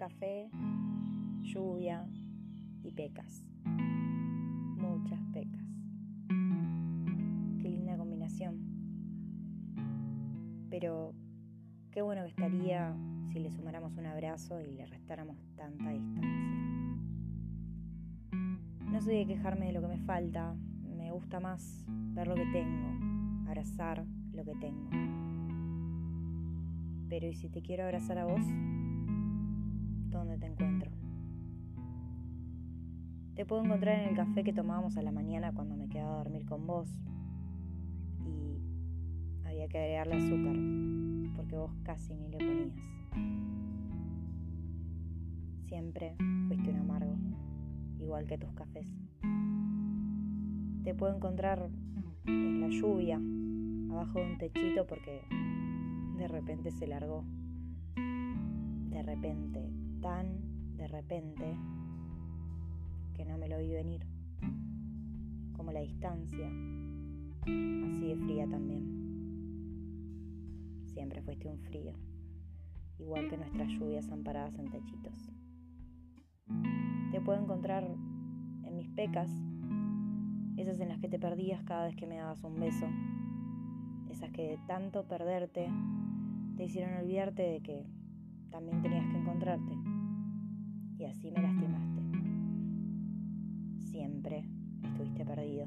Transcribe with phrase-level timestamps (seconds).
[0.00, 0.48] café,
[1.42, 2.08] lluvia
[2.82, 3.44] y pecas.
[4.78, 5.60] Muchas pecas.
[7.60, 8.56] Qué linda combinación.
[10.70, 11.12] Pero
[11.90, 12.96] qué bueno que estaría
[13.30, 16.30] si le sumáramos un abrazo y le restáramos tanta distancia.
[18.90, 22.46] No soy de quejarme de lo que me falta, me gusta más ver lo que
[22.46, 24.88] tengo, abrazar lo que tengo.
[27.10, 28.46] Pero ¿y si te quiero abrazar a vos?
[30.10, 30.90] ¿Dónde te encuentro?
[33.36, 36.18] Te puedo encontrar en el café que tomábamos a la mañana cuando me quedaba a
[36.24, 36.88] dormir con vos.
[38.26, 40.56] Y había que agregarle azúcar,
[41.36, 42.76] porque vos casi ni le ponías.
[45.68, 46.16] Siempre
[46.48, 47.16] fuiste un amargo,
[48.00, 48.92] igual que tus cafés.
[50.82, 51.70] Te puedo encontrar
[52.26, 53.20] en la lluvia,
[53.92, 55.22] abajo de un techito, porque
[56.18, 57.24] de repente se largó.
[58.90, 61.56] De repente, tan de repente,
[63.14, 64.06] que no me lo vi venir.
[65.54, 66.48] Como la distancia,
[67.42, 69.00] así de fría también.
[70.86, 71.92] Siempre fuiste un frío,
[72.98, 75.30] igual que nuestras lluvias amparadas en techitos.
[77.12, 77.84] Te puedo encontrar
[78.64, 79.30] en mis pecas,
[80.56, 82.86] esas en las que te perdías cada vez que me dabas un beso,
[84.10, 85.68] esas que de tanto perderte
[86.56, 87.86] te hicieron olvidarte de que
[88.50, 89.79] también tenías que encontrarte.
[91.20, 92.00] Así me lastimaste.
[93.90, 94.42] Siempre
[94.82, 95.66] estuviste perdido,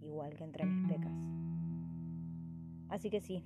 [0.00, 1.12] igual que entre mis pecas.
[2.88, 3.42] Así que sí,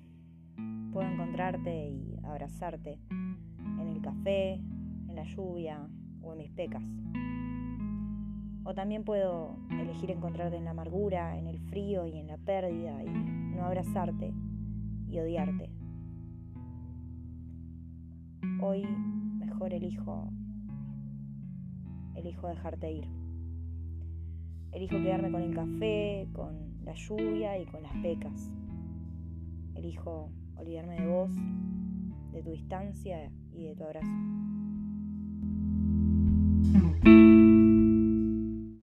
[0.93, 4.57] puedo encontrarte y abrazarte en el café,
[5.09, 5.89] en la lluvia
[6.21, 6.83] o en mis pecas.
[8.65, 13.03] O también puedo elegir encontrarte en la amargura, en el frío y en la pérdida
[13.03, 14.35] y no abrazarte
[15.09, 15.71] y odiarte.
[18.61, 18.85] Hoy
[19.39, 20.31] mejor elijo
[22.15, 23.09] elijo dejarte ir.
[24.73, 28.51] Elijo quedarme con el café, con la lluvia y con las pecas.
[29.75, 31.31] Elijo olvidarme de vos,
[32.33, 34.09] de tu distancia y de tu abrazo.